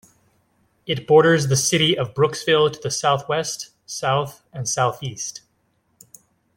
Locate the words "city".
1.55-1.95